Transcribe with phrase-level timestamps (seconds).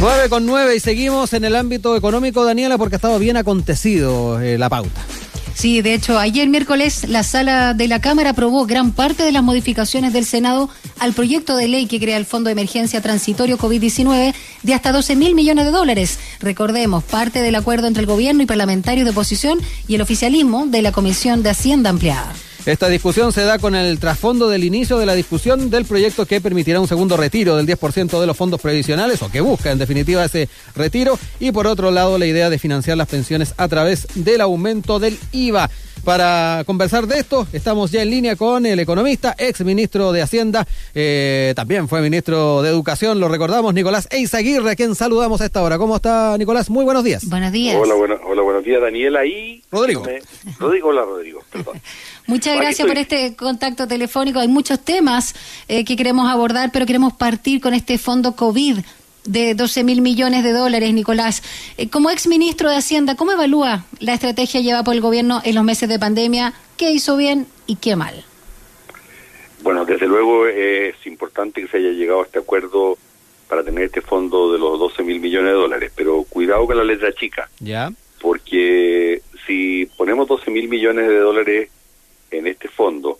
[0.00, 4.40] 9 con 9 y seguimos en el ámbito económico, Daniela, porque ha estado bien acontecido
[4.40, 5.00] eh, la pauta.
[5.54, 9.42] Sí, de hecho, ayer miércoles la sala de la Cámara aprobó gran parte de las
[9.42, 14.34] modificaciones del Senado al proyecto de ley que crea el Fondo de Emergencia Transitorio COVID-19
[14.62, 16.18] de hasta 12 mil millones de dólares.
[16.40, 19.58] Recordemos, parte del acuerdo entre el gobierno y parlamentarios de oposición
[19.88, 22.34] y el oficialismo de la Comisión de Hacienda Ampliada.
[22.66, 26.40] Esta discusión se da con el trasfondo del inicio de la discusión del proyecto que
[26.40, 30.24] permitirá un segundo retiro del 10% de los fondos previsionales o que busca en definitiva
[30.24, 34.40] ese retiro y por otro lado la idea de financiar las pensiones a través del
[34.40, 35.70] aumento del IVA.
[36.06, 40.64] Para conversar de esto, estamos ya en línea con el economista, ex ministro de Hacienda,
[40.94, 45.60] eh, también fue ministro de Educación, lo recordamos, Nicolás Eizaguirre, a quien saludamos a esta
[45.62, 45.78] hora.
[45.78, 46.70] ¿Cómo está, Nicolás?
[46.70, 47.28] Muy buenos días.
[47.28, 47.74] Buenos días.
[47.76, 49.64] Hola, hola buenos días, Daniela y...
[49.72, 50.04] Rodrigo.
[50.60, 51.82] Rodrigo, hola, Rodrigo, perdón.
[52.28, 54.38] Muchas gracias por este contacto telefónico.
[54.38, 55.34] Hay muchos temas
[55.66, 58.78] eh, que queremos abordar, pero queremos partir con este fondo COVID
[59.26, 61.42] de 12 mil millones de dólares, Nicolás.
[61.76, 65.54] Eh, como ex ministro de Hacienda, ¿cómo evalúa la estrategia llevada por el gobierno en
[65.54, 66.54] los meses de pandemia?
[66.76, 68.24] ¿Qué hizo bien y qué mal?
[69.62, 72.98] Bueno, desde luego es importante que se haya llegado a este acuerdo
[73.48, 76.84] para tener este fondo de los 12 mil millones de dólares, pero cuidado con la
[76.84, 77.48] letra chica.
[77.60, 77.92] Ya.
[78.20, 81.70] Porque si ponemos 12 mil millones de dólares
[82.30, 83.18] en este fondo,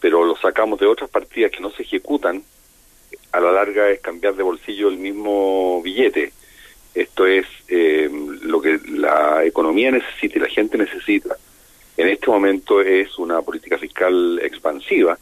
[0.00, 2.42] pero lo sacamos de otras partidas que no se ejecutan,
[3.32, 6.32] a la larga es cambiar de bolsillo el mismo billete.
[6.94, 8.10] Esto es eh,
[8.42, 11.36] lo que la economía necesita y la gente necesita.
[11.96, 15.18] En este momento es una política fiscal expansiva,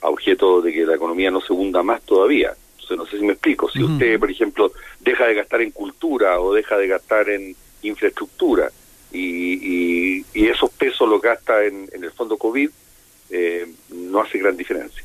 [0.00, 2.52] a objeto de que la economía no se hunda más todavía.
[2.74, 3.70] Entonces, no sé si me explico.
[3.70, 8.70] Si usted, por ejemplo, deja de gastar en cultura o deja de gastar en infraestructura
[9.12, 12.68] y, esos pesos los gasta en, en el fondo COVID,
[13.30, 15.02] eh, no hace gran diferencia.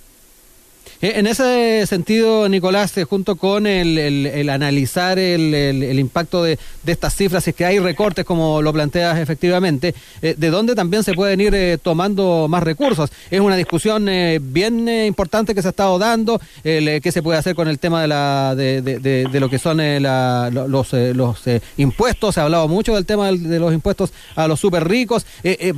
[1.01, 7.43] Eh, en ese sentido, Nicolás, eh, junto con el, analizar el, impacto de, estas cifras,
[7.43, 11.39] si es que hay recortes, como lo planteas efectivamente, eh, ¿de dónde también se pueden
[11.41, 13.11] ir tomando más recursos?
[13.29, 14.09] Es una discusión
[14.41, 18.07] bien importante que se ha estado dando, qué se puede hacer con el tema de,
[18.07, 21.43] la, de, lo que son los, los
[21.77, 25.25] impuestos, se ha hablado mucho del tema de los impuestos a los súper ricos,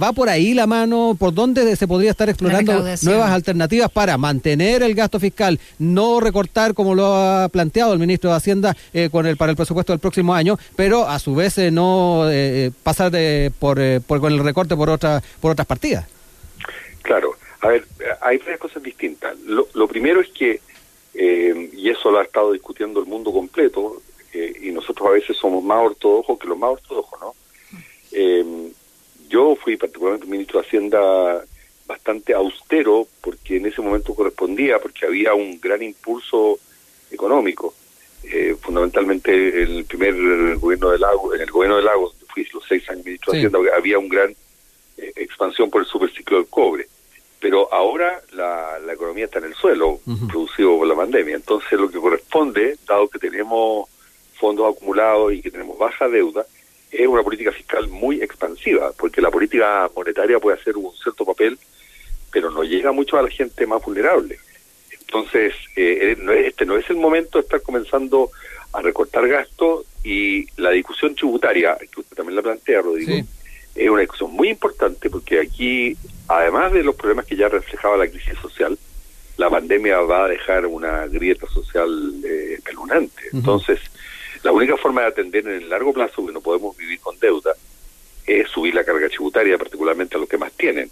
[0.02, 1.16] ¿va por ahí la mano?
[1.18, 5.09] ¿Por dónde se podría estar explorando nuevas alternativas para mantener el gasto?
[5.18, 9.52] Fiscal, no recortar como lo ha planteado el ministro de Hacienda eh, con el para
[9.52, 13.80] el presupuesto del próximo año, pero a su vez eh, no eh, pasar de, por,
[14.02, 16.06] por, con el recorte por otra, por otras partidas.
[17.02, 17.31] Claro,
[17.62, 17.86] a ver,
[18.22, 19.40] hay varias cosas distintas.
[19.40, 20.59] Lo, lo primero es que,
[21.14, 24.02] y eso lo ha estado discutiendo el mundo completo,
[24.62, 27.34] y nosotros a veces somos más ortodoxos que los más ortodoxos, ¿no?
[29.30, 31.46] yo fui particularmente ministro de Hacienda
[31.90, 36.60] bastante austero porque en ese momento correspondía, porque había un gran impulso
[37.12, 37.74] económico.
[38.24, 40.14] Eh, fundamentalmente en el primer
[40.58, 43.60] gobierno de Lagos, en el gobierno de Lagos, fui los seis años ministro de Hacienda,
[43.76, 44.30] había un gran
[44.98, 46.88] eh, expansión por el superciclo del cobre.
[47.40, 51.38] Pero ahora la, la economía está en el suelo, producido por la pandemia.
[51.38, 53.90] Entonces lo que corresponde, dado que tenemos
[54.36, 56.46] fondos acumulados y que tenemos baja deuda,
[56.92, 61.58] es una política fiscal muy expansiva, porque la política monetaria puede hacer un cierto papel
[62.31, 64.40] pero no llega mucho a la gente más vulnerable.
[65.01, 68.29] Entonces, eh, eh, este no es el momento de estar comenzando
[68.73, 73.25] a recortar gastos y la discusión tributaria, que usted también la plantea, Rodrigo,
[73.75, 75.97] es una discusión muy importante porque aquí,
[76.28, 78.78] además de los problemas que ya reflejaba la crisis social,
[79.38, 81.90] la pandemia va a dejar una grieta social
[82.23, 83.23] eh, espeluznante.
[83.31, 83.79] Entonces,
[84.44, 87.53] la única forma de atender en el largo plazo, que no podemos vivir con deuda,
[88.28, 90.91] es subir la carga tributaria, particularmente a los que más tienen.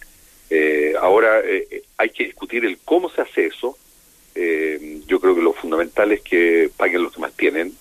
[0.49, 3.77] Eh, ahora eh, hay que discutir el cómo se hace eso.
[4.35, 7.73] Eh, yo creo que lo fundamental es que paguen los que más tienen.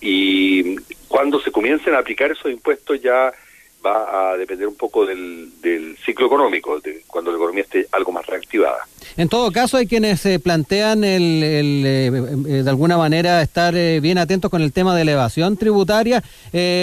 [0.00, 0.76] y
[1.08, 3.32] cuando se comiencen a aplicar esos impuestos ya
[3.84, 8.12] va a depender un poco del, del ciclo económico, de cuando la economía esté algo
[8.12, 8.86] más reactivada.
[9.16, 14.00] En todo caso, hay quienes se plantean el, eh, eh, de alguna manera estar eh,
[14.00, 16.22] bien atentos con el tema de elevación tributaria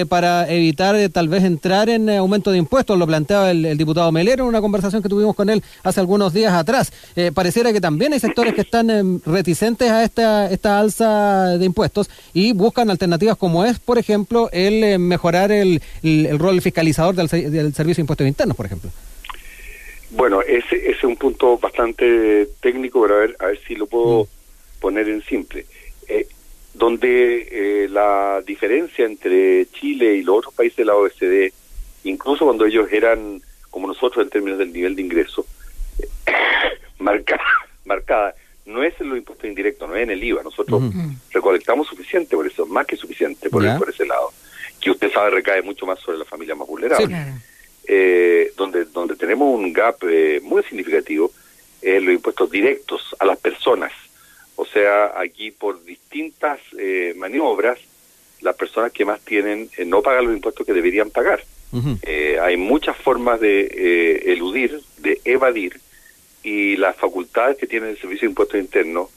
[0.10, 2.98] para evitar tal vez entrar en aumento de impuestos.
[2.98, 6.54] Lo planteaba el, diputado Melero en una conversación que tuvimos con él hace algunos días
[6.54, 6.92] atrás.
[7.34, 12.54] pareciera que también hay sectores que están reticentes a esta, esta alza de impuestos y
[12.54, 17.30] buscan alternativas como es, por ejemplo, el mejorar el, el rol fiscal del,
[17.74, 18.90] Servicio de Impuestos Internos, por ejemplo?
[20.12, 24.24] Bueno, ese, es un punto bastante técnico, pero a ver, a ver si lo puedo
[24.24, 24.80] mm.
[24.80, 25.66] poner en simple.
[26.08, 26.28] Eh,
[26.74, 31.52] donde eh, la diferencia entre Chile y los otros países de la OECD,
[32.04, 35.46] incluso cuando ellos eran como nosotros en términos del nivel de ingreso,
[37.00, 37.42] marcada,
[37.86, 38.36] marcada
[38.68, 40.44] no es en los impuestos indirectos, no es en el IVA.
[40.44, 40.84] Nosotros
[41.32, 44.32] recolectamos suficiente por eso, más que suficiente por, por ese lado,
[44.88, 47.16] que usted sabe recae mucho más sobre la familia más vulnerable.
[47.88, 51.32] eh, donde, donde tenemos un gap eh, muy significativo
[51.82, 53.92] es los impuestos directos a las personas.
[54.56, 57.80] O sea, aquí por distintas eh, maniobras,
[58.42, 61.44] las personas que más tienen eh, no pagan los impuestos que deberían pagar.
[62.02, 65.80] Eh, hay muchas formas de eludir, de evadir,
[66.42, 69.10] y las facultades que tiene el Servicio de Impuestos Internos,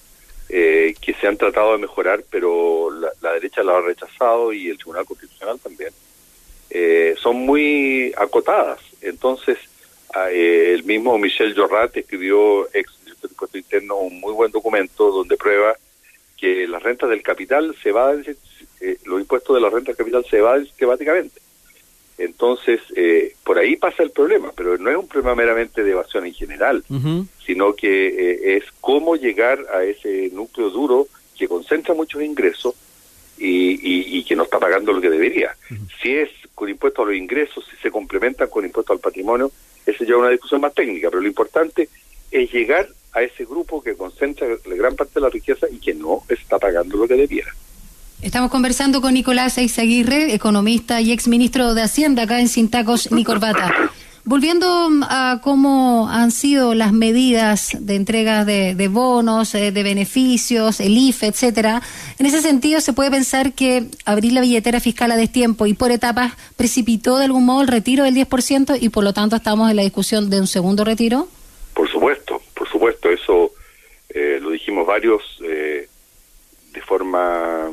[0.50, 4.76] que se han tratado de mejorar, pero la, la derecha lo ha rechazado y el
[4.76, 5.92] Tribunal Constitucional también,
[7.22, 8.80] son muy acotadas.
[9.00, 9.58] Entonces,
[10.30, 15.36] el mismo Michel Jorrat escribió, ex director de Impuestos Internos, un muy buen documento donde
[15.36, 15.76] prueba
[16.36, 20.24] que las rentas del capital se va eh, los impuestos de la renta del capital
[20.24, 21.40] se evaden sistemáticamente.
[22.20, 26.26] Entonces, eh, por ahí pasa el problema, pero no es un problema meramente de evasión
[26.26, 26.84] en general,
[27.46, 31.08] sino que eh, es cómo llegar a ese núcleo duro
[31.38, 32.74] que concentra muchos ingresos
[33.38, 35.56] y, y, que no está pagando lo que debería.
[36.02, 39.50] Si es con impuestos a los ingresos, si se complementan con impuestos al patrimonio,
[39.86, 41.88] esa ya es una discusión más técnica, pero lo importante
[42.30, 45.94] es llegar a ese grupo que concentra la gran parte de la riqueza y que
[45.94, 47.50] no está pagando lo que debiera.
[48.22, 53.90] Estamos conversando con Nicolás Eizaguirre, economista y exministro de Hacienda acá en Sintacos, ni corbata.
[54.24, 54.66] Volviendo
[55.08, 61.28] a cómo han sido las medidas de entrega de, bonos, eh, de beneficios, el IFE,
[61.28, 61.80] etcétera,
[62.18, 65.90] en ese sentido se puede pensar que abrir la billetera fiscal a destiempo y por
[65.90, 69.76] etapas precipitó de algún modo el retiro del 10% y por lo tanto estamos en
[69.76, 71.26] la discusión de un segundo retiro.
[71.72, 73.52] Por supuesto, por supuesto, eso
[74.10, 75.88] eh, lo dijimos varios eh,
[76.72, 77.70] de forma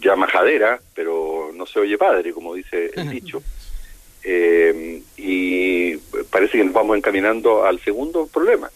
[0.00, 3.42] ya majadera, pero no se oye padre, como dice el dicho.
[4.22, 5.96] Eh, y
[6.30, 8.70] parece que nos vamos encaminando al segundo problema.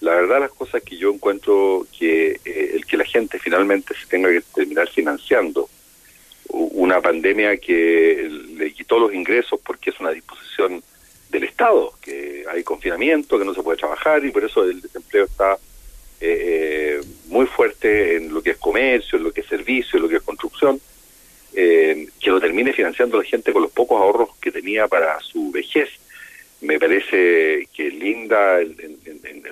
[0.00, 4.06] La verdad las cosas que yo encuentro que eh, el que la gente finalmente se
[4.06, 5.68] tenga que terminar financiando
[6.48, 10.82] una pandemia que le quitó los ingresos porque es una disposición
[11.30, 15.24] del Estado, que hay confinamiento, que no se puede trabajar y por eso el desempleo
[15.24, 15.58] está
[16.20, 20.08] eh, muy fuerte en lo que es comercio, en lo que es servicio, en lo
[20.08, 20.80] que es construcción
[21.58, 25.50] eh, que lo termine financiando la gente con los pocos ahorros que tenía para su
[25.50, 25.88] vejez,
[26.60, 28.76] me parece que linda en,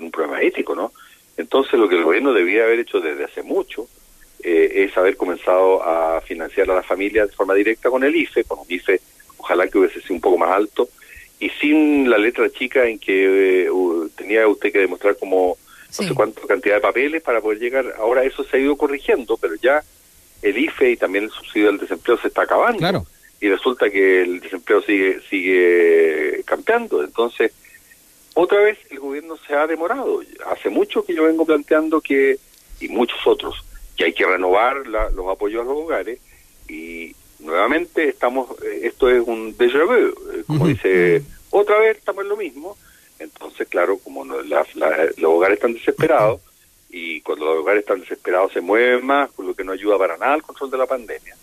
[0.01, 0.93] un problema ético, ¿no?
[1.39, 3.89] Entonces lo que el gobierno debía haber hecho desde hace mucho
[4.43, 8.45] eh, es haber comenzado a financiar a la familia de forma directa con el IFE,
[8.45, 9.01] con un IFE
[9.39, 10.89] ojalá que hubiese sido un poco más alto,
[11.41, 13.71] y sin la letra chica en que eh,
[14.15, 15.57] tenía usted que demostrar como
[15.99, 17.95] no sé cuánta cantidad de papeles para poder llegar.
[17.99, 19.83] Ahora eso se ha ido corrigiendo, pero ya
[20.43, 23.07] el IFE y también el subsidio del desempleo se está acabando.
[23.41, 27.03] Y resulta que el desempleo sigue sigue campeando.
[27.03, 27.53] Entonces,
[28.35, 30.21] otra vez el gobierno se ha demorado.
[30.51, 32.39] Hace mucho que yo vengo planteando que,
[32.81, 33.65] y muchos otros,
[33.97, 36.19] que hay que renovar los apoyos a los hogares
[36.69, 42.25] y nuevamente estamos, eh, esto es un déjà vu, eh, como dice, otra vez estamos
[42.25, 42.77] en lo mismo.
[43.19, 44.45] Entonces, claro, como los
[45.23, 46.41] hogares están desesperados,
[46.91, 50.17] y cuando los hogares están desesperados se mueven más, con lo que no ayuda para
[50.17, 51.35] nada al control de la pandemia.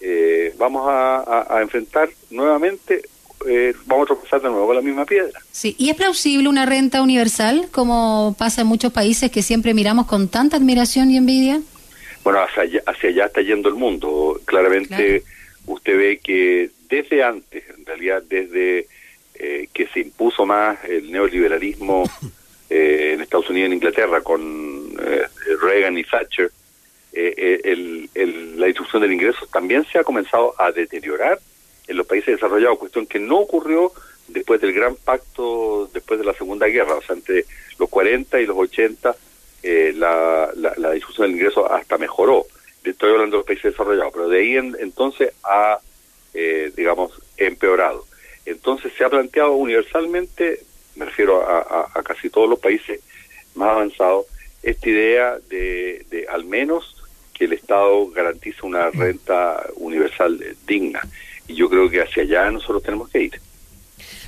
[0.00, 3.02] Eh, vamos a, enfrentar nuevamente,
[3.46, 5.40] eh, vamos a tropezar de nuevo con la misma piedra.
[5.52, 10.06] Sí, ¿y es plausible una renta universal, como pasa en muchos países que siempre miramos
[10.06, 11.60] con tanta admiración y envidia?
[12.24, 14.40] Bueno, hacia allá, hacia allá está yendo el mundo.
[14.44, 15.22] Claramente
[15.66, 18.88] usted ve que desde antes, en realidad desde
[19.42, 22.04] eh, que se impuso más el neoliberalismo
[22.70, 25.26] eh, en Estados Unidos y en Inglaterra con eh,
[25.62, 26.50] Reagan y Thatcher,
[27.14, 31.40] eh, el, la distribución del ingreso también se ha comenzado a deteriorar
[31.88, 33.92] en los países desarrollados, cuestión que no ocurrió
[34.28, 37.46] después del gran pacto, después de la Segunda Guerra, o sea, entre
[37.78, 39.16] los 40 y los 80,
[39.94, 42.44] la, la, distribución del ingreso hasta mejoró.
[42.84, 45.80] Estoy hablando de los países desarrollados, pero de ahí entonces ha,
[46.76, 48.04] digamos, empeorado.
[48.44, 50.60] Entonces se ha planteado universalmente
[51.00, 53.00] me refiero a, casi todos los países
[53.54, 54.26] más avanzados,
[54.62, 56.96] esta idea de, de al menos
[57.32, 61.00] que el Estado garantice una renta universal digna.
[61.48, 63.40] Y yo creo que hacia allá nosotros tenemos que ir.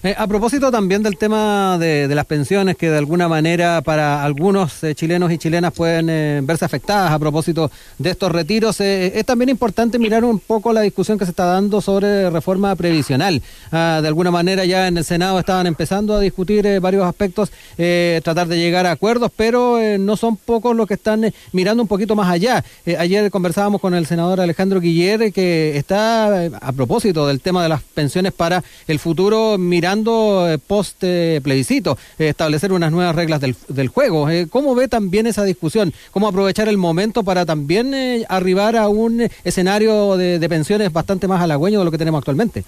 [0.04, 4.82] Eh, a propósito también del tema de, las pensiones, que de alguna manera para algunos
[4.82, 9.49] eh, chilenos y chilenas pueden eh, verse afectadas a propósito de estos retiros, es también
[9.49, 13.40] importante mirar un poco la discusión que se está dando sobre reforma previsional.
[13.71, 18.49] Ah, de alguna manera ya en el Senado estaban empezando a discutir varios aspectos, tratar
[18.49, 22.28] de llegar a acuerdos, pero no son pocos los que están mirando un poquito más
[22.28, 22.64] allá.
[22.99, 27.82] ayer conversábamos con el senador Alejandro Guiller, que está a propósito del tema de las
[27.82, 31.01] pensiones para el futuro mirando esperando post
[31.43, 34.27] plebiscito establecer unas nuevas reglas del, juego.
[34.49, 35.93] ¿Cómo ve también esa discusión?
[36.13, 37.95] ¿Cómo aprovechar el momento para también
[38.29, 42.65] arribar a un escenario de, pensiones bastante más halagüeño de lo que tenemos actualmente?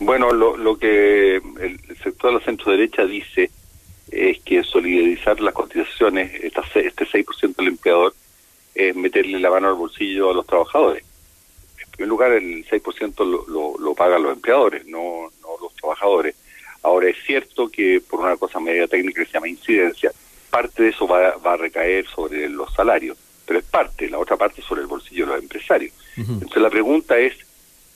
[0.00, 3.50] Bueno, lo, lo que el sector de la centro derecha dice
[4.10, 6.60] es que solidarizar las cotizaciones, este
[7.06, 8.14] 6% del empleador,
[8.74, 11.04] es meterle la mano al bolsillo a los trabajadores.
[11.78, 15.30] En primer lugar, el 6% lo, lo, lo, pagan los empleadores, no,
[15.84, 16.34] trabajadores.
[16.82, 20.12] Ahora, es cierto que por una cosa media técnica que se llama incidencia,
[20.50, 24.36] parte de eso va, va a recaer sobre los salarios, pero es parte, la otra
[24.36, 25.92] parte sobre el bolsillo de los empresarios.
[26.16, 27.34] Entonces, la pregunta es,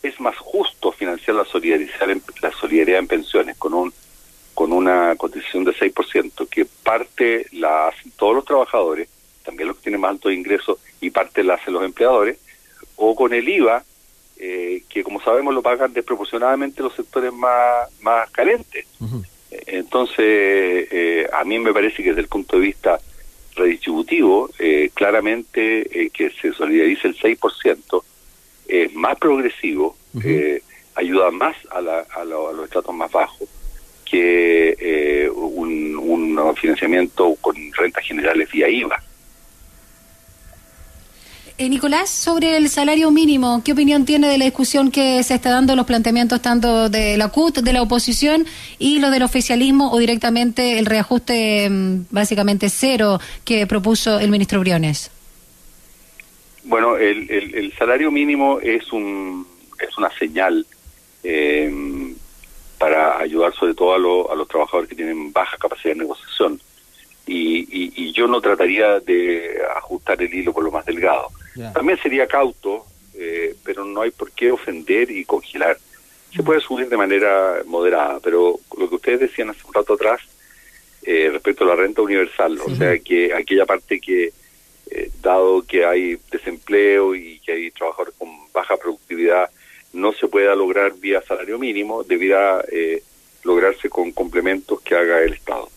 [0.03, 3.93] ¿es más justo financiar la solidaridad en, la solidaridad en pensiones con un
[4.55, 9.09] con una cotización de 6%, que parte la hacen todos los trabajadores,
[9.45, 12.39] también los que tienen más altos ingresos, y parte la hacen los empleadores,
[12.97, 13.85] o con el IVA,
[14.39, 18.87] eh, que como sabemos lo pagan desproporcionadamente los sectores más, más carentes.
[19.51, 23.01] Entonces, eh, a mí me parece que desde el punto de vista
[23.57, 28.03] redistributivo, eh, claramente que se solidarice el 6%
[28.69, 29.97] es más progresivo,
[30.95, 33.49] ayuda más a, la, a, los estratos más bajos
[34.11, 39.03] que eh, un, un, financiamiento con rentas generales vía IVA.
[41.61, 45.51] Eh, Nicolás, sobre el salario mínimo, ¿qué opinión tiene de la discusión que se está
[45.51, 48.47] dando, los planteamientos tanto de la CUT, de la oposición
[48.79, 54.61] y lo del oficialismo o directamente el reajuste mm, básicamente cero que propuso el ministro
[54.61, 55.11] Briones?
[56.63, 59.45] Bueno, el, el, el salario mínimo es, un,
[59.81, 60.65] es una señal
[61.25, 62.15] eh,
[62.79, 66.61] para ayudar sobre todo a, a, los trabajadores que tienen baja capacidad de negociación.
[67.27, 71.29] Y, y, y, yo no trataría de ajustar el hilo por lo más delgado.
[71.59, 71.73] Yeah.
[71.73, 75.77] También sería cauto, eh, pero no hay por qué ofender y congelar.
[76.33, 80.21] Se puede subir de manera moderada, pero lo que ustedes decían hace un rato atrás
[81.03, 82.73] eh, respecto a la renta universal, sí.
[82.73, 84.33] o sea, que aquella parte que,
[84.91, 89.51] eh, dado que hay desempleo y que hay trabajadores con baja productividad,
[89.95, 93.03] no se pueda lograr vía salario mínimo, debiera eh,
[93.43, 95.69] lograrse con complementos que haga el Estado.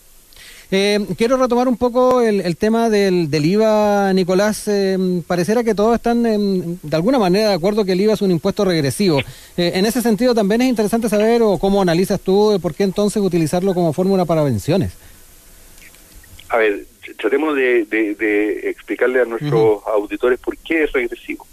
[0.74, 4.66] Eh, quiero retomar un poco el, el tema del, del, IVA, Nicolás.
[4.68, 6.38] Eh, pareciera que todos están eh,
[6.82, 9.18] de alguna manera de acuerdo que el IVA es un impuesto regresivo.
[9.58, 13.22] Eh, en ese sentido también es interesante saber o cómo analizas tú por qué entonces
[13.22, 14.94] utilizarlo como fórmula para pensiones.
[16.48, 16.86] A ver,
[17.18, 19.92] tratemos de, de, de explicarle a nuestros uh -huh.
[19.92, 21.46] auditores por qué es regresivo.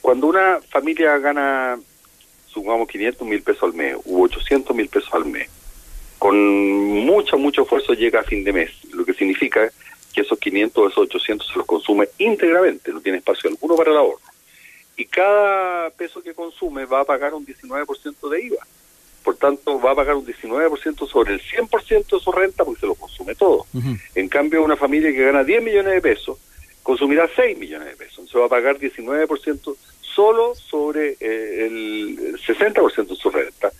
[0.00, 1.78] Cuando una familia gana,
[2.46, 5.50] supongamos, 500 mil pesos al mes u 800 mil pesos al mes,
[6.20, 9.72] con mucho, mucho esfuerzo llega a fin de mes, lo que significa
[10.12, 13.90] que esos 500 o esos 800 se los consume íntegramente, no tiene espacio alguno para
[13.90, 14.20] el ahorro.
[14.98, 18.66] Y cada peso que consume va a pagar un 19% de IVA.
[19.24, 22.86] Por tanto, va a pagar un 19% sobre el 100% de su renta porque se
[22.86, 23.64] lo consume todo.
[23.72, 24.00] Uh -huh.
[24.14, 26.38] En cambio, una familia que gana 10 millones de pesos
[26.82, 28.18] consumirá 6 millones de pesos.
[28.18, 33.72] Entonces va a pagar 19% solo sobre eh, el 60% de su renta,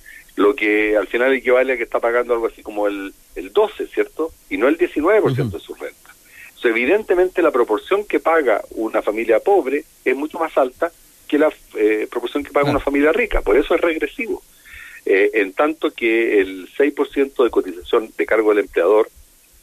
[0.61, 4.31] que al final equivale a que está pagando algo así como el, el 12, ¿cierto?
[4.51, 5.51] Y no el 19% uh -huh.
[5.51, 6.11] de su renta.
[6.49, 10.93] Entonces, evidentemente la proporción que paga una familia pobre es mucho más alta
[11.27, 14.43] que la eh, proporción que paga una familia rica, por eso es regresivo.
[15.07, 19.09] Eh, en tanto que el 6% de cotización de cargo del empleador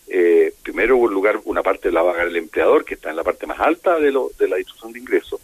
[0.08, 3.18] eh, primero, en lugar, una parte la va a pagar el empleador, que está en
[3.18, 5.40] la parte más alta de, lo, de la distribución de ingresos,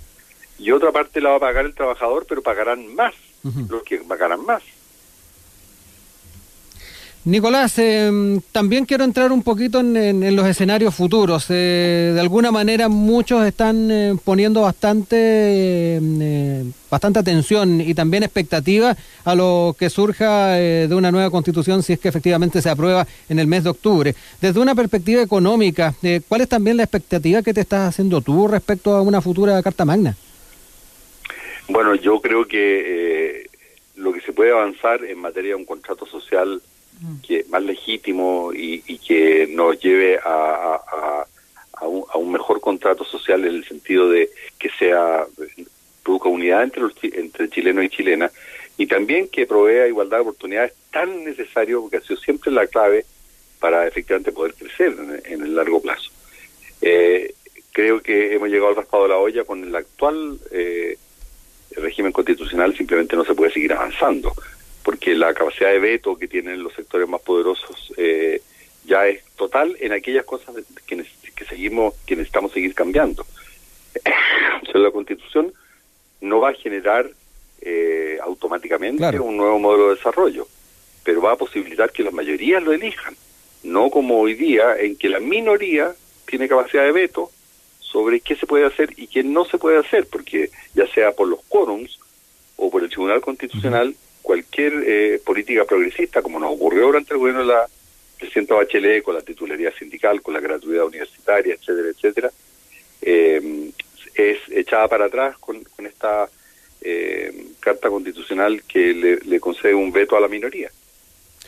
[0.57, 3.69] y otra parte la va a pagar el trabajador, pero pagarán más, uh -huh.
[3.69, 4.63] los que pagarán más.
[7.25, 11.45] Nicolás, eh, también quiero entrar un poquito en, los escenarios futuros.
[11.49, 15.15] Eh, de alguna manera muchos están eh, poniendo bastante,
[16.01, 21.93] eh, bastante atención y también expectativa a lo que surja de una nueva constitución si
[21.93, 24.15] es que efectivamente se aprueba en el mes de octubre.
[24.41, 25.93] Desde una perspectiva económica,
[26.27, 29.85] ¿cuál es también la expectativa que te estás haciendo tú respecto a una futura Carta
[29.85, 30.17] Magna?
[31.69, 33.49] Bueno, yo creo que
[33.95, 36.61] lo que se puede avanzar en materia de un contrato social
[37.25, 41.27] que más legítimo y, y que nos lleve a, a,
[41.73, 45.25] a, un, a, un, mejor contrato social en el sentido de que sea
[46.03, 48.31] produzca unidad entre los entre chilenos y chilenas
[48.77, 53.05] y también que provea igualdad de oportunidades tan necesario porque ha sido siempre la clave
[53.59, 56.11] para efectivamente poder crecer en, en el largo plazo.
[56.81, 57.33] Eh,
[57.71, 60.97] creo que hemos llegado al raspado de la olla con el actual eh,
[61.75, 64.33] régimen constitucional simplemente no se puede seguir avanzando
[64.83, 68.41] porque la capacidad de veto que tienen los sectores más poderosos eh,
[68.85, 71.03] ya es total en aquellas cosas que,
[71.35, 73.25] que seguimos que necesitamos seguir cambiando.
[74.73, 75.53] la Constitución
[76.21, 77.09] no va a generar
[77.61, 79.23] eh, automáticamente claro.
[79.23, 80.47] un nuevo modelo de desarrollo.
[81.03, 83.15] pero va a posibilitar que las mayorías lo elijan,
[83.63, 85.93] no como hoy día en que la minoría
[86.25, 87.29] tiene capacidad de veto
[87.79, 91.27] sobre qué se puede hacer y qué no se puede hacer, porque ya sea por
[91.27, 91.99] los quórums
[92.55, 97.41] o por el Tribunal Constitucional, cualquier eh, política progresista, como nos ocurrió durante el gobierno
[97.41, 97.67] de la
[98.17, 102.31] presidenta Bachelet, con la titularidad sindical, con la gratuidad universitaria, etcétera, etcétera,
[103.01, 103.71] eh,
[104.15, 106.29] es echada para atrás con, esta
[106.81, 110.71] eh, carta constitucional que le concede un veto a la minoría.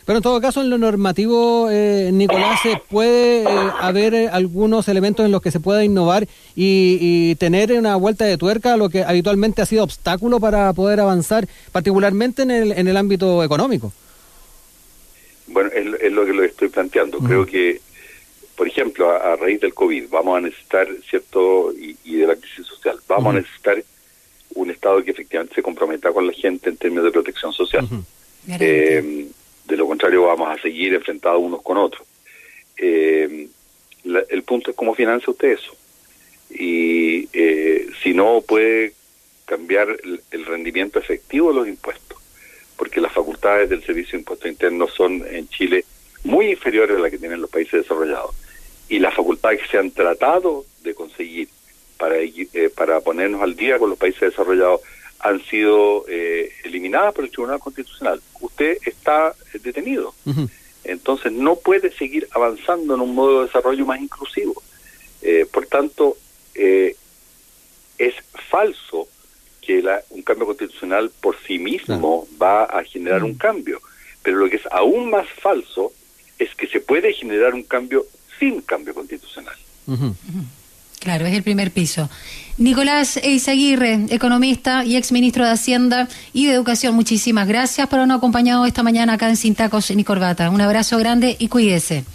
[0.06, 3.48] Pero en todo caso, en lo normativo, eh, Nicolás, ¿se puede eh,
[3.80, 8.26] haber eh, algunos elementos en los que se pueda innovar y, y, tener una vuelta
[8.26, 12.72] de tuerca a lo que habitualmente ha sido obstáculo para poder avanzar, particularmente en el,
[12.74, 13.92] en el ámbito económico?
[15.48, 17.18] Bueno, es, es lo que lo estoy planteando.
[17.18, 17.28] Uh -huh.
[17.28, 17.82] Creo que,
[18.56, 21.74] por ejemplo, a, a, raíz del COVID, vamos a necesitar, ¿cierto?
[21.74, 23.38] Y, y de la crisis social, vamos uh -huh.
[23.38, 23.84] a necesitar
[24.54, 27.86] un Estado que efectivamente se comprometa con la gente en términos de protección social.
[27.86, 28.58] Uh -huh.
[28.60, 29.26] eh,
[29.66, 32.08] de lo contrario vamos a seguir enfrentados unos con otros.
[32.78, 33.48] Eh,
[34.04, 35.76] la, el punto es cómo financia usted eso.
[36.50, 38.94] Y eh, si no puede
[39.46, 42.18] cambiar el, el, rendimiento efectivo de los impuestos,
[42.78, 45.86] porque las facultades del Servicio de Impuestos Internos son en Chile
[46.24, 48.36] muy inferiores a las que tienen los países desarrollados.
[48.90, 51.50] Y las facultades que se han tratado de conseguir
[51.98, 54.82] para, eh, para ponernos al día con los países desarrollados
[55.20, 58.22] han sido eh, eliminadas por el Tribunal Constitucional.
[58.42, 60.14] Usted está detenido.
[60.26, 60.50] Uh -huh.
[60.84, 64.62] Entonces no puede seguir avanzando en un modo de desarrollo más inclusivo.
[65.22, 66.18] Eh, por tanto,
[66.54, 66.96] eh,
[67.98, 68.14] es
[68.50, 69.08] falso
[69.62, 73.32] que la, un cambio constitucional por sí mismo va a generar uh -huh.
[73.32, 73.82] un cambio.
[74.22, 75.92] Pero lo que es aún más falso
[76.38, 78.06] es que se puede generar un cambio
[78.40, 79.58] sin cambio constitucional.
[79.88, 80.16] Uh -huh.
[81.06, 82.10] Claro, es el primer piso.
[82.58, 88.66] Nicolás Eizaguirre, economista y exministro de Hacienda y de Educación, muchísimas gracias por habernos acompañado
[88.66, 90.50] esta mañana acá en Sin Tacos ni Corbata.
[90.50, 92.06] Un abrazo grande y cuídese.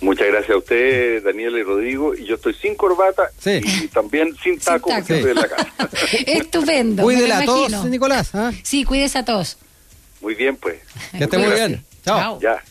[0.00, 2.14] Muchas gracias a usted, Daniela y Rodrigo.
[2.14, 3.60] Y yo estoy sin corbata sí.
[3.62, 5.06] y también sin tacos taco.
[5.08, 5.20] sí.
[5.20, 5.68] de la casa.
[6.26, 7.02] Estupendo.
[7.02, 8.30] Cuídela a todos, Nicolás.
[8.32, 8.58] ¿eh?
[8.62, 9.58] Sí, cuídese a todos.
[10.22, 10.76] Muy bien, pues.
[11.12, 11.84] Que esté muy bien.
[12.06, 12.40] Chao.
[12.40, 12.62] Ya.